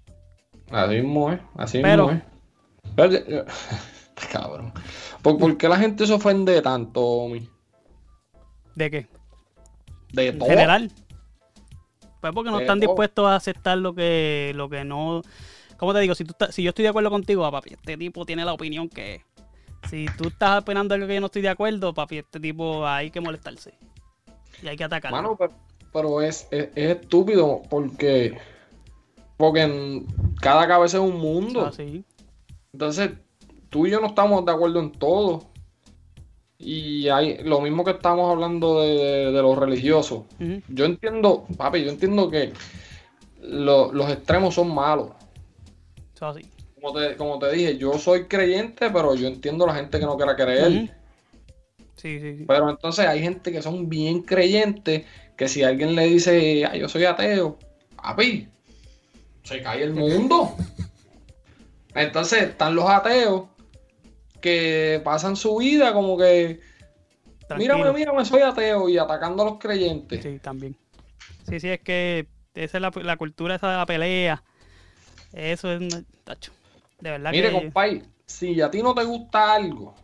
[0.71, 2.93] Así mismo es, así Pero- mismo es.
[2.97, 3.45] Pero, eh,
[4.33, 4.73] cabrón.
[5.23, 7.49] ¿Por, por qué la gente se ofende tanto, Omi?
[8.75, 9.07] ¿De qué?
[10.13, 10.49] De En todo.
[10.49, 10.91] general.
[12.21, 12.91] Pues porque no De están todo.
[12.91, 15.23] dispuestos a aceptar lo que, lo que no.
[15.77, 16.15] ¿Cómo te digo?
[16.15, 18.53] Si, tú estás- si yo estoy de acuerdo contigo, ah, papi, este tipo tiene la
[18.53, 19.23] opinión que es.
[19.89, 23.11] Si tú estás opinando algo que yo no estoy de acuerdo, papi, este tipo hay
[23.11, 23.73] que molestarse.
[24.63, 25.17] Y hay que atacarlo.
[25.17, 25.53] Mano, pero,
[25.93, 28.37] pero es, es, es estúpido porque,
[29.39, 30.07] porque en-
[30.41, 31.65] cada cabeza es un mundo.
[31.67, 32.05] Así.
[32.75, 33.13] Entonces,
[33.71, 35.49] tú y yo no estamos de acuerdo en todo.
[36.59, 40.25] Y hay lo mismo que estamos hablando de, de, de los religiosos.
[40.69, 42.53] Yo entiendo, papi, yo entiendo que
[43.41, 45.11] lo- los extremos son malos.
[46.21, 46.43] Así.
[46.79, 50.05] Como te, como te dije, yo soy creyente, pero yo entiendo a la gente que
[50.05, 50.91] no quiera creer.
[51.97, 52.45] Sí, sí, sí.
[52.47, 55.05] Pero entonces hay gente que son bien creyentes,
[55.37, 57.57] que si alguien le dice, "Ah, yo soy ateo,
[57.97, 58.49] papi,
[59.45, 60.55] se cae el mundo.
[61.95, 63.45] Entonces están los ateos
[64.41, 66.61] que pasan su vida como que,
[67.47, 67.79] Tranquilo.
[67.79, 70.23] mírame, mírame, soy ateo y atacando a los creyentes.
[70.23, 70.77] Sí, también.
[71.49, 74.43] Sí, sí, es que esa es la, la cultura esa de la pelea.
[75.33, 76.53] Eso es un tacho.
[77.01, 77.55] De verdad Mire, que.
[77.55, 79.95] compadre, si a ti no te gusta algo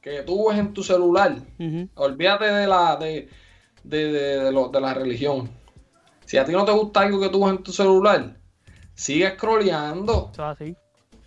[0.00, 1.88] que tú ves en tu celular, Ujú.
[1.96, 3.28] olvídate de la, de,
[3.84, 5.50] de, de- de lo- de la religión.
[6.24, 8.36] Si a ti no te gusta algo que tú ves en tu celular,
[8.94, 10.30] sigue scrolleando.
[10.32, 10.76] Eso es así.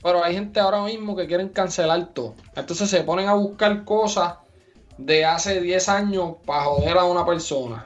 [0.02, 2.36] Pero hay gente ahora mismo que quieren cancelar todo.
[2.56, 4.36] Entonces se ponen a buscar cosas
[4.98, 7.86] de hace 10 años para joder a una persona.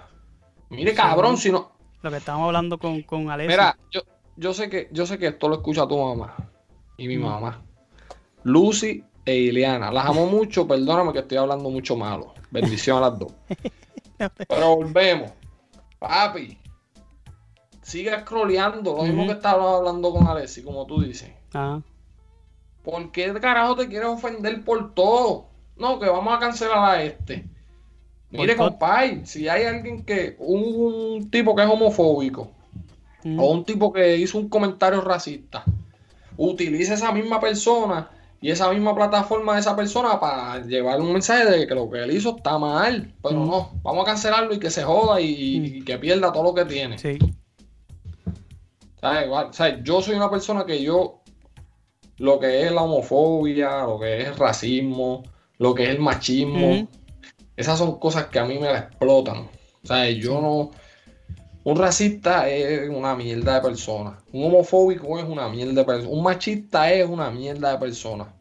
[0.70, 1.72] Mire, cabrón, si no.
[2.02, 3.56] Lo que estábamos hablando con, con Alexis.
[3.58, 4.02] Mira, yo,
[4.36, 6.36] yo sé que yo sé que esto lo escucha tu mamá
[6.98, 7.22] y mi Mm.
[7.24, 7.62] mamá.
[8.44, 9.92] Lucy e Ileana.
[9.92, 12.34] Las amo mucho, perdóname que estoy hablando mucho malo.
[12.52, 13.32] Bendición a las dos.
[14.48, 15.32] Pero volvemos.
[16.00, 16.58] Papi.
[17.82, 18.96] Sigue scrolleando.
[18.98, 21.32] Lo mismo que estaba hablando con Alessi, como tú dices.
[21.54, 21.80] Ah,
[22.84, 25.46] ¿Por qué carajo te quieres ofender por todo?
[25.78, 27.46] No, que vamos a cancelar a este.
[28.30, 30.64] Mire, compadre, si hay alguien que, un,
[31.16, 32.50] un tipo que es homofóbico,
[33.24, 33.42] ujú.
[33.42, 35.64] o un tipo que hizo un comentario racista,
[36.36, 38.10] utiliza esa misma persona
[38.42, 42.00] y esa misma plataforma de esa persona para llevar un mensaje de que lo que
[42.04, 43.14] él hizo está mal.
[43.22, 43.48] Pero Mm.
[43.50, 46.66] no, vamos a cancelarlo y que se joda y, y que pierda todo lo que
[46.66, 46.98] tiene.
[46.98, 47.18] Sí.
[49.00, 49.26] ¿Sabes?
[49.26, 49.80] Igual, ¿sabes?
[49.84, 51.22] Yo soy una persona que yo,
[52.18, 55.24] lo que es la homofobia, lo que es el racismo,
[55.58, 56.88] lo que es el machismo,
[57.56, 59.50] esas son cosas que a mí me la explotan.
[59.84, 60.18] ¿Sabes?
[60.18, 60.72] Yo no...
[61.66, 64.20] Un racista es una mierda de persona.
[64.34, 66.10] Un homofóbico es una mierda de persona.
[66.10, 68.34] Un machista es una mierda de persona.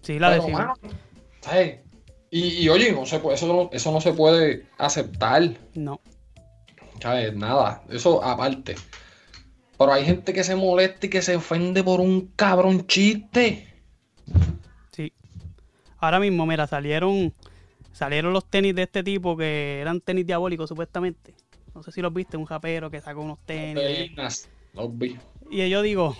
[0.00, 0.60] Sí, la Pero, decimos.
[0.60, 0.74] mano,
[1.40, 1.80] ¿sabes?
[2.30, 5.50] Y, y, oye, no se puede, eso, no, eso no se puede aceptar.
[5.74, 6.00] No.
[7.00, 7.34] ¿Sabes?
[7.36, 8.74] Nada, eso aparte.
[9.78, 13.66] Pero hay gente que se molesta y que se ofende por un cabrón chiste.
[14.92, 15.12] Sí.
[15.98, 17.34] Ahora mismo, mira, salieron
[17.92, 21.34] salieron los tenis de este tipo que eran tenis diabólicos supuestamente.
[21.74, 24.10] No sé si los viste, un japero que sacó unos tenis.
[24.74, 25.16] Los vi.
[25.50, 26.16] Y yo digo,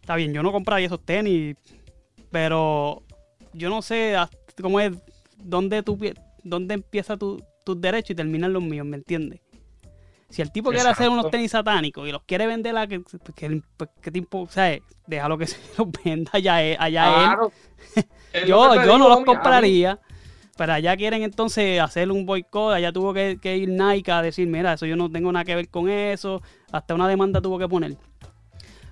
[0.00, 1.56] está bien, yo no compraría esos tenis,
[2.30, 3.02] pero
[3.52, 4.14] yo no sé
[4.60, 4.92] cómo es,
[5.38, 5.98] dónde, tu,
[6.42, 7.42] dónde empieza tus
[7.76, 9.40] derechos y terminan los míos, ¿me entiendes?
[10.28, 13.02] Si el tipo quiere hacer unos tenis satánicos y los quiere vender a que,
[13.34, 13.62] que,
[14.00, 14.82] que tipo, ¿sabes?
[15.06, 17.38] Déjalo que se los venda allá, allá
[17.94, 18.06] él.
[18.48, 20.00] yo yo no los compraría.
[20.56, 24.72] Pero allá quieren entonces hacer un boicot, allá tuvo que, ir Nike a decir, mira,
[24.72, 26.40] eso yo no tengo nada que ver con eso,
[26.72, 27.96] hasta una demanda tuvo que poner.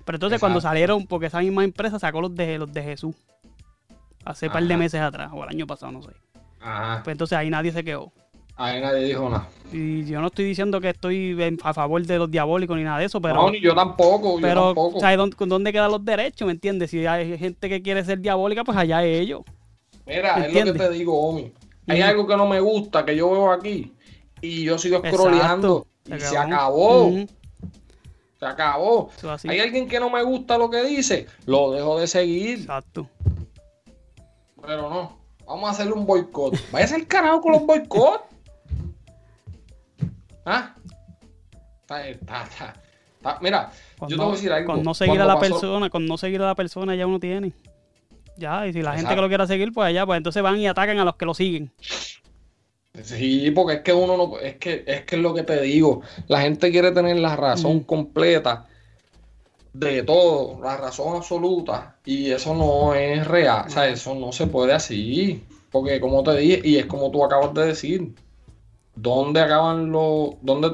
[0.05, 3.15] Pero entonces cuando salieron, porque esa misma empresa sacó los de los de Jesús,
[4.23, 6.11] hace un par de meses atrás, o el año pasado, no sé.
[6.61, 7.01] Ajá.
[7.03, 8.11] Pues entonces ahí nadie se quedó.
[8.57, 9.49] Ahí nadie dijo nada.
[9.71, 13.05] Y yo no estoy diciendo que estoy a favor de los diabólicos ni nada de
[13.05, 13.35] eso, pero.
[13.35, 14.37] No, ni yo tampoco.
[14.39, 14.99] Pero, yo tampoco.
[14.99, 16.45] ¿sabes dónde, dónde quedan los derechos?
[16.45, 16.91] ¿Me entiendes?
[16.91, 19.41] Si hay gente que quiere ser diabólica, pues allá es ellos.
[20.05, 21.51] Mira, es lo que te digo, Omi.
[21.87, 23.93] Hay algo que no me gusta que yo veo aquí
[24.41, 27.11] y yo sigo scrolleando y se acabó.
[28.39, 29.09] Se acabó.
[29.47, 32.59] Hay alguien que no me gusta lo que dice, lo dejo de seguir.
[32.59, 33.07] Exacto.
[34.61, 36.55] Pero no, vamos a hacerle un boicot.
[36.71, 38.34] Vaya a ser carajo con los boicots.
[40.45, 40.75] ¿Ah?
[43.41, 44.73] Mira, yo te voy a decir algo.
[44.73, 47.53] Con no seguir a la persona, con no seguir a la persona ya uno tiene.
[48.37, 50.67] Ya, y si la gente que lo quiera seguir, pues allá, pues entonces van y
[50.67, 51.71] atacan a los que lo siguen.
[53.03, 56.01] Sí, porque es que uno no, es que es que es lo que te digo,
[56.27, 58.67] la gente quiere tener la razón completa
[59.73, 64.47] de todo, la razón absoluta, y eso no es real, o sea, eso no se
[64.47, 68.15] puede así, porque como te dije, y es como tú acabas de decir,
[68.95, 70.69] ¿dónde acaban los, dónde,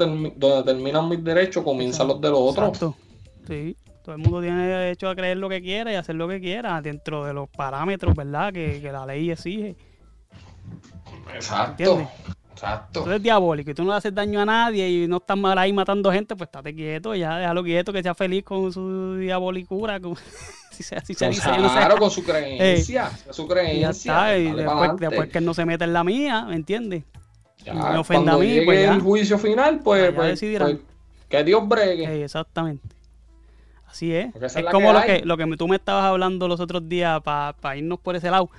[0.64, 2.70] terminan mis derechos, comienzan los de los otros?
[2.70, 2.96] Exacto.
[3.48, 3.76] Sí.
[4.04, 6.82] Todo el mundo tiene derecho a creer lo que quiera y hacer lo que quiera
[6.82, 8.52] dentro de los parámetros, ¿verdad?
[8.52, 9.76] Que, la ley exige.
[11.36, 12.08] Exacto.
[12.52, 13.04] Exacto.
[13.04, 15.58] Tú eres diabólico y tú no le haces daño a nadie y no estás mal
[15.58, 20.00] ahí matando gente, pues estate quieto, ya déjalo quieto, que sea feliz con su diabolicura.
[20.72, 23.12] si se, si dice, claro, con su creencia.
[23.30, 24.38] su creencia.
[24.38, 27.04] Y, después, que él no se mete en la mía, ¿me entiendes?
[27.63, 30.78] Ya, me ofenda a mí, pues el juicio final, pues, pues, pues,
[31.30, 32.24] que Dios bregue.
[32.24, 32.95] exactamente.
[33.88, 34.34] Así es.
[34.36, 38.00] es, como lo, que, lo que tú me estabas hablando los otros días para irnos
[38.00, 38.50] por ese lado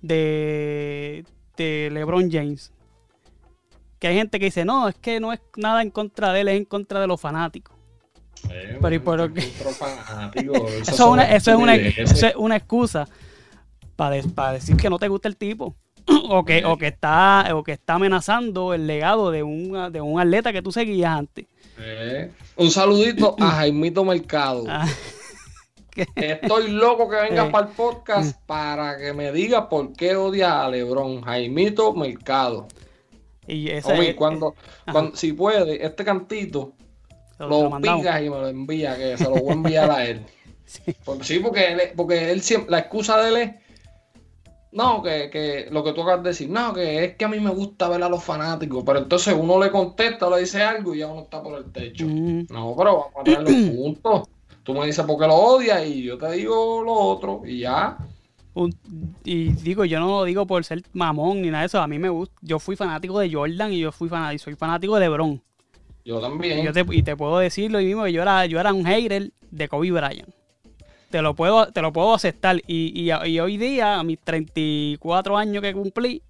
[0.00, 1.24] de,
[1.58, 2.72] LeBron James.
[3.98, 6.48] Que hay gente que dice, no, es que no es nada en contra de él,
[6.48, 7.74] es en contra de los fanáticos.
[8.80, 9.40] Pero y por qué?
[10.82, 13.08] eso, es una, eso, es una, eso es una excusa
[13.96, 15.74] para, para decir que no te gusta el tipo.
[16.30, 20.20] o que, o que está, o que está amenazando el legado de un, de un
[20.20, 21.46] atleta que tú seguías antes.
[21.78, 24.64] Eh, un saludito a Jaimito Mercado.
[25.98, 27.50] Ah, Estoy loco que venga eh.
[27.50, 31.22] para el podcast para que me diga por qué odia a Lebron.
[31.22, 32.68] Jaimito Mercado.
[33.46, 34.54] Y ese, cuando,
[34.92, 36.74] cuando, si puede, este cantito
[37.38, 40.26] lo, pigas y me lo envía, que se lo voy a enviar a él.
[41.22, 41.38] sí.
[41.38, 43.65] porque, él, porque él siempre, la excusa de él es
[44.76, 47.40] no, que, que, lo que tú acabas de decir, no, que es que a mí
[47.40, 50.98] me gusta ver a los fanáticos, pero entonces uno le contesta, le dice algo y
[50.98, 52.04] ya uno está por el techo.
[52.06, 54.28] No, pero vamos a tener los puntos.
[54.62, 57.96] Tú me dices por qué lo odias y yo te digo lo otro y ya.
[59.24, 61.80] y digo, yo no lo digo por ser mamón ni nada de eso.
[61.80, 62.34] A mí me gusta.
[62.42, 65.42] Yo fui fanático de Jordan y yo fui fanático, soy fanático de LeBron.
[66.04, 66.68] Yo también.
[66.68, 69.32] Y, te, y te puedo decir lo mismo que yo era, yo era un hater
[69.50, 70.28] de Kobe Bryant
[71.10, 72.60] te lo puedo, te lo puedo aceptar.
[72.66, 76.22] Y, hoy día, a mis 34 años que cumplí,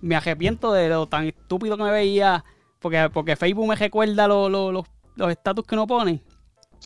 [0.00, 2.44] me arrepiento de lo tan estúpido que me veía.
[2.78, 4.84] Porque, porque Facebook me recuerda los
[5.30, 6.20] estatus que uno pone.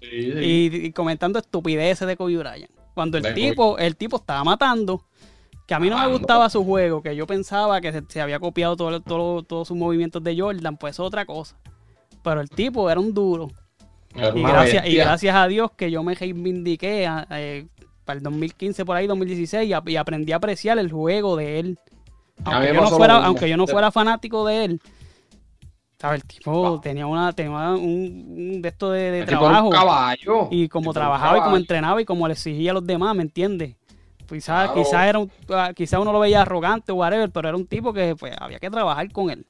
[0.01, 2.71] Y, comentando estupideces de Kobe Bryant.
[2.95, 5.05] Cuando el tipo, el tipo estaba matando,
[5.67, 8.77] que a mí no me gustaba su juego, que yo pensaba que se, había copiado
[8.77, 11.57] todos todo, todos sus movimientos de Jordan, pues es otra cosa.
[12.23, 13.49] Pero el tipo era un duro.
[14.15, 17.67] Y gracias, y gracias a Dios que yo me reivindiqué eh,
[18.05, 21.79] para el 2015, por ahí, 2016, y, aprendí a apreciar el juego de él.
[22.45, 24.81] Aunque, yo no, fuera, aunque yo no fuera fanático de él,
[26.01, 26.23] ¿sabes?
[26.23, 29.71] El tipo tenía, una, tenía un, de esto de, trabajo.
[29.71, 30.49] Caballo.
[30.51, 33.77] Y como trabajaba y como entrenaba y como le exigía a los demás, ¿me entiendes?
[34.27, 35.21] Quizás quizá era
[35.51, 38.59] ah, quizá uno lo veía arrogante o whatever, pero era un tipo que pues, había
[38.59, 39.45] que trabajar con él.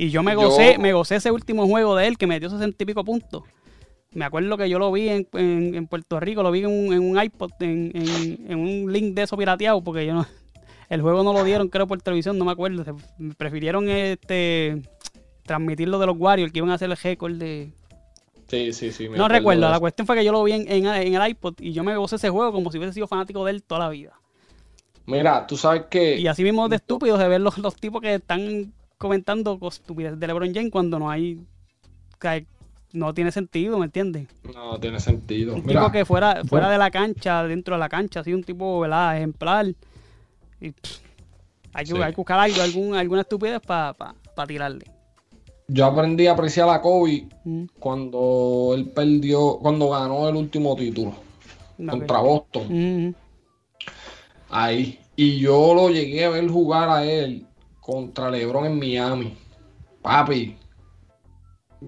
[0.00, 2.82] Y yo me gocé, me gocé ese último juego de él que me dio 60
[2.82, 3.42] y pico puntos.
[4.12, 7.92] Me acuerdo que yo lo vi en, Puerto Rico, lo vi en un, iPod, en,
[8.48, 10.26] un link de eso pirateado, porque yo no,
[10.88, 12.82] el juego no lo dieron, creo, por televisión, no me acuerdo.
[13.36, 14.80] prefirieron este
[15.44, 17.70] transmitir lo de los Warriors, que iban a hacer el récord de...
[18.48, 19.06] Sí, sí, sí.
[19.06, 21.56] me No recuerdo, la cuestión fue que yo lo vi en, en- en el iPod
[21.60, 23.90] y yo me gocé ese juego como si hubiese sido fanático de él toda la
[23.90, 24.18] vida.
[25.04, 26.18] Mira, tú sabes que.
[26.18, 30.26] Y así mismo de estúpidos de ver los, los tipos que están comentando estupideces de
[30.26, 31.40] LeBron James cuando no hay...
[32.92, 34.28] no tiene sentido, ¿me entiendes?
[34.54, 35.54] No tiene sentido.
[35.54, 38.44] Un Mira, tipo que fuera, fuera de la cancha, dentro de la cancha, así un
[38.44, 39.16] tipo, ¿verdad?
[39.16, 39.66] Ejemplar.
[40.60, 40.98] Y, pff,
[41.72, 42.02] hay, que, Sí.
[42.02, 43.94] hay que buscar algo, algún, alguna estupidez para
[44.46, 44.84] tirarle.
[45.68, 51.14] yo aprendí a apreciar a Kobe Mm, cuando él perdió, cuando ganó el último título
[51.88, 52.66] contra Boston.
[53.08, 53.14] Mm,
[54.50, 54.98] Ahí.
[55.16, 57.46] Y yo lo llegué a ver jugar a él
[57.90, 59.36] contra LeBron en Miami.
[60.02, 60.56] Papi,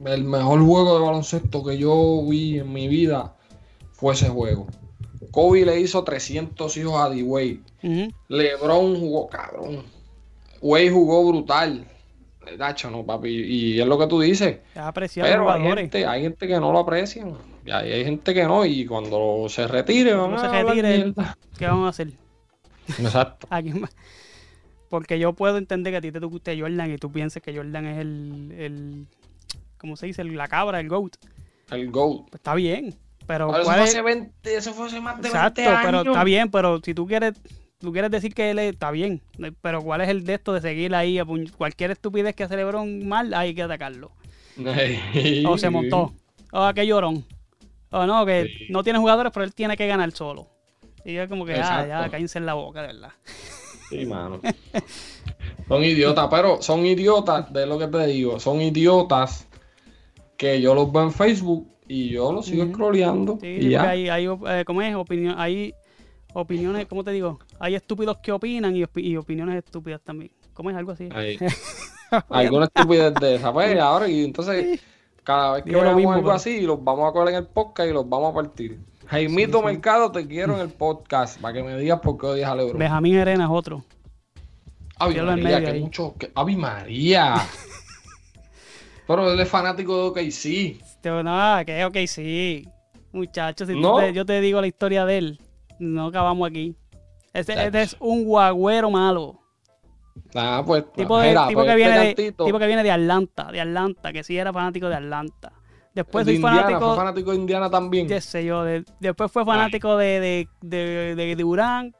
[0.04, 3.36] el mejor juego de baloncesto que yo vi en mi vida
[3.92, 4.66] fue ese juego.
[5.30, 7.60] Kobe le hizo 300 hijos a D-Wade.
[8.28, 9.84] LeBron jugó cabrón.
[10.60, 11.86] Wade jugó brutal.
[12.58, 13.28] Dacho, no, papi.
[13.28, 14.58] Y es lo que tú dices.
[15.14, 17.36] Pero hay gente, hay gente que no lo aprecian.
[17.64, 18.66] Y hay, hay gente que no.
[18.66, 21.14] Y cuando se retire, van Cuando a se hablar retire.
[21.56, 22.12] ¿Qué vamos a hacer?
[22.98, 23.46] Exacto.
[23.50, 23.94] ¿A quién más?
[24.92, 27.86] Porque yo puedo entender que a ti te guste Jordan y tú pienses que Jordan
[27.86, 29.06] es el, el
[29.78, 30.22] ¿cómo se dice?
[30.22, 31.16] La cabra, el GOAT.
[31.70, 32.28] El GOAT.
[32.28, 32.94] Pues está bien.
[33.26, 35.80] Pero, Pero eso ¿cuál fue es- hace 20, eso fue hace más de Exacto, 20
[35.82, 37.32] pero está bien, pero si tú quieres,
[37.78, 39.22] tú quieres decir que él es- está bien,
[39.62, 41.18] pero ¿cuál es el de esto de seguir ahí?
[41.18, 41.24] a
[41.56, 44.12] Cualquier estupidez que hace LeBron mal, hay que atacarlo.
[45.46, 46.12] O se montó,
[46.52, 47.24] o que llorón,
[47.92, 48.66] o no, que Sí.
[48.68, 50.48] no tiene jugadores, pero él tiene que ganar solo.
[51.02, 52.10] Y es como que, ah, ya, Exacto.
[52.10, 53.12] cállense en la boca, de verdad.
[54.00, 54.40] Sí, mano.
[55.68, 59.46] Son idiotas, pero son idiotas, de lo que te digo, son idiotas
[60.36, 63.38] que yo los veo en Facebook y yo los sigo scrolleando.
[63.40, 63.88] Sí, y ya.
[63.88, 64.94] hay, hay eh, ¿cómo es?
[64.94, 65.72] Opinión, hay
[66.34, 67.38] opiniones, ¿cómo te digo?
[67.58, 70.32] Hay estúpidos que opinan y, opi- y opiniones estúpidas también.
[70.52, 71.08] ¿Cómo es algo así?
[71.14, 71.38] Hay
[72.28, 74.80] alguna estupidez de esa, pues, ahora, y entonces
[75.24, 77.92] cada vez que veamos algo pero- así, los vamos a coger en el podcast y
[77.92, 78.78] los vamos a partir.
[79.12, 79.72] Jaimito Sí, sí.
[79.72, 82.78] Mercado, te quiero en el podcast para que me digas por qué odias a Lebron.
[82.78, 83.84] Benjamín Arena es otro.
[85.00, 85.80] En María, que ahí.
[85.80, 86.14] mucho.
[86.18, 86.32] Que...
[86.34, 87.34] Ave María.
[89.06, 91.02] Pero él es fanático de OKC.
[91.02, 92.66] Te- No, que ok, sí.
[93.12, 93.98] Muchachos, si tú ¿No?
[93.98, 95.40] te- yo te digo la historia de él,
[95.78, 96.74] no acabamos aquí.
[97.34, 99.40] Este, este es un guagüero malo.
[100.34, 100.90] Ah, pues.
[100.94, 103.60] Tipo, de, mira, tipo, pues que este viene de, tipo que viene de Atlanta, de
[103.60, 105.52] Atlanta, que sí era fanático de Atlanta.
[105.94, 108.06] Después de soy Indiana, fanático, fue fanático de Indiana también.
[108.08, 111.94] qué sé yo, de- después fue fanático de, de, de, de Durán,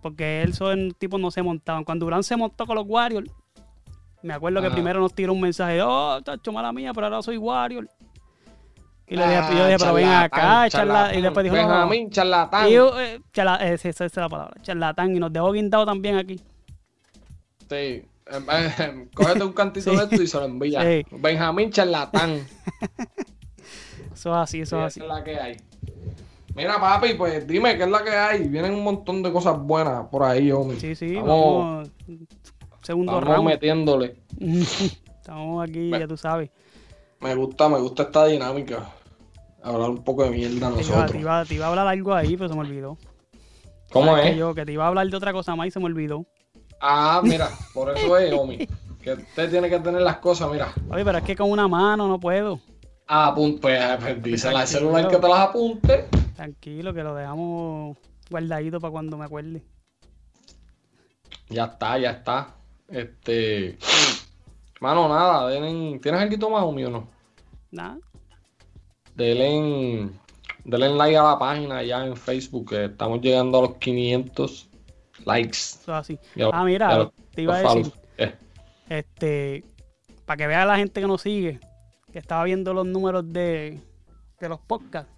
[0.00, 1.82] porque él son tipo no se montaban.
[1.84, 3.28] Cuando Durán se montó con los Warriors,
[4.22, 7.36] me acuerdo que primero nos tiró un mensaje, oh, tacho, mala mía, pero ahora soy
[7.36, 7.88] Warrior.
[9.08, 11.62] Y le dije, Ah, yo dije, pero ven acá, charlatán, charla, y después dijo, no,
[11.62, 12.68] Benjamín, charlatán.
[12.68, 15.86] y yo, eh, charla- eh, sí, esa es la palabra, charlatán, y nos dejó guindado
[15.86, 16.40] también aquí.
[17.68, 18.04] Sí.
[18.26, 18.44] Em,
[18.78, 19.96] em, Cógete un cantito Sí.
[19.96, 20.82] de esto y se lo envía.
[20.82, 21.06] Sí.
[21.12, 22.46] Benjamín Charlatán.
[24.14, 25.00] Eso es así, eso Esa es así.
[25.00, 25.56] es la que hay.
[26.54, 28.48] Mira, papi, pues dime qué es la que hay.
[28.48, 30.80] Vienen un montón de cosas buenas por ahí, hombre.
[30.80, 31.90] Sí, sí, Vamos- vamos.
[32.82, 33.48] Segundo Estamos round.
[33.50, 34.16] metiéndole.
[34.40, 36.50] Estamos aquí, Ve- ya tú sabes.
[37.20, 38.90] Me gusta, me gusta esta dinámica.
[39.62, 41.12] Hablar un poco de mierda Te iba, nosotros.
[41.12, 42.96] te, iba, te iba a hablar algo ahí, pero se me olvidó.
[43.92, 44.30] ¿Cómo ¿Sabes es?
[44.32, 46.24] Que yo, que te iba a hablar de otra cosa más y se me olvidó.
[46.80, 48.68] Ah, mira, por eso es, homie.
[49.02, 50.72] Que usted tiene que tener las cosas, mira.
[50.90, 52.60] Oye, pero es que con una mano no puedo.
[53.08, 56.06] Ah, pues, pues dísela al celular que te las apunte.
[56.34, 57.96] Tranquilo, que lo dejamos
[58.28, 59.62] guardadito para cuando me acuerde.
[61.48, 62.54] Ya está, ya está.
[62.88, 63.78] Este.
[64.80, 65.98] Mano, nada, denle.
[66.00, 67.08] ¿Tienes algo más, homie, o no?
[67.70, 67.98] Nada.
[69.14, 70.10] Denle,
[70.64, 74.68] denle like a la página ya en Facebook, que estamos llegando a los 500
[75.26, 75.50] likes.
[75.58, 76.18] Eso es así.
[76.34, 77.92] Ya- ah, mira, te iba a decir.
[78.18, 78.34] Eh,
[78.88, 79.64] este,
[80.24, 81.60] para que vea la gente que nos sigue,
[82.12, 83.80] que estaba viendo los números de,
[84.40, 85.10] de los podcasts.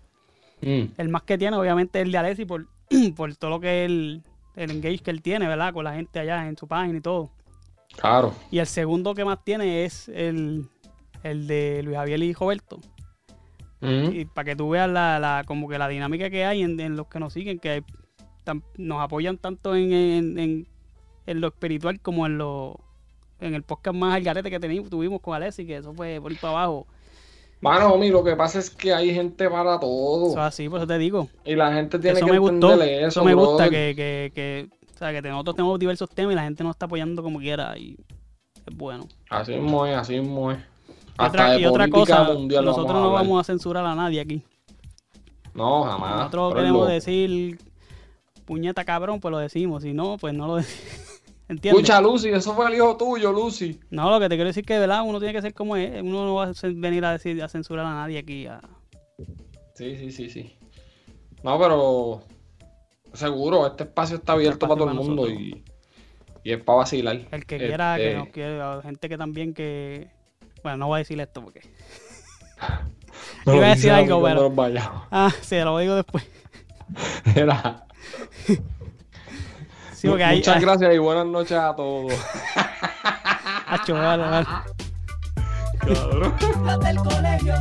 [0.63, 2.67] mm, El más que tiene, obviamente, es el de Alessi por,
[3.17, 4.23] por todo lo que él,
[4.57, 5.73] el engage que él tiene, ¿verdad?
[5.73, 7.31] Con la gente allá en su página y todo.
[7.97, 8.35] claro.
[8.51, 10.67] Y el segundo que más tiene es el,
[11.23, 12.81] el de Luis Javier y Roberto.
[13.81, 16.81] Mm, Y para que tú veas la, la- como que la dinámica que hay en,
[16.81, 17.85] en los que nos siguen, que
[18.49, 20.67] tan- nos apoyan tanto en, en, en-
[21.27, 22.81] en lo espiritual como en lo
[23.41, 26.41] en el podcast más al garete que tuvimos con Alessi, que eso fue por ir
[26.41, 26.87] para abajo.
[27.61, 30.29] Mano, homie, lo que pasa es que hay gente para todo.
[30.31, 31.29] Eso es así, por eso te digo.
[31.45, 32.73] Y la gente tiene Eso que me gustó.
[32.73, 36.33] entenderle Eso, eso, me gusta, que, que, que, o sea, que nosotros tenemos diversos temas
[36.33, 37.97] y la gente nos está apoyando como quiera y
[38.67, 39.07] es bueno.
[39.29, 40.59] Así mismo es, así mismo es.
[41.19, 44.43] Hasta otra, de y otra cosa, nosotros vamos no vamos a censurar a nadie aquí.
[45.55, 46.17] No, jamás.
[46.17, 47.59] Nosotros queremos decir
[48.49, 49.83] puñeta cabrón, pues lo decimos.
[49.83, 51.21] Si no, pues no lo decimos.
[51.49, 51.83] ¿Entiendes?
[51.83, 53.79] Escucha, Lucy, eso fue el hijo tuyo, Lucy.
[53.91, 55.03] No, lo que te quiero decir es que, ¿verdad?
[55.05, 56.03] Uno tiene que ser como es.
[56.03, 58.47] Uno no va a venir a decir, a censurar a nadie aquí.
[58.47, 58.61] a-
[59.75, 60.59] Sí, sí, sí, sí.
[61.43, 62.23] No, pero
[63.13, 65.63] seguro, este espacio está abierto espacio para todo el mundo y,
[66.43, 67.21] y es para vacilar.
[67.31, 70.09] El que quiera, que Este, nos quiera, gente que también que...
[70.63, 71.61] Bueno, no voy a decir esto porque...
[73.47, 74.53] no, iba a decir algo, pero-.
[75.11, 76.29] Ah, sí, lo digo después.
[77.37, 77.87] Era,
[79.95, 80.37] Sí, porque hay...
[80.37, 82.13] Muchas hay- gracias y buenas noches a todos.
[83.67, 84.47] Acho, vale, vale.
[85.81, 86.35] Cabrón.
[86.65, 87.55] Los del colegio.